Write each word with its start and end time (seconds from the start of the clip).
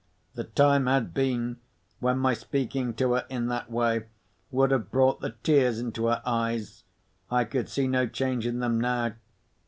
The 0.33 0.45
time 0.45 0.87
had 0.87 1.13
been, 1.13 1.57
when 1.99 2.17
my 2.17 2.33
speaking 2.33 2.95
to 2.95 3.13
her 3.13 3.25
in 3.29 3.49
that 3.49 3.69
way 3.69 4.05
would 4.49 4.71
have 4.71 4.89
brought 4.89 5.19
the 5.21 5.35
tears 5.43 5.77
into 5.79 6.07
her 6.07 6.23
eyes. 6.25 6.83
I 7.29 7.43
could 7.43 7.69
see 7.69 7.87
no 7.87 8.07
change 8.07 8.47
in 8.47 8.61
them 8.61 8.81
now. 8.81 9.13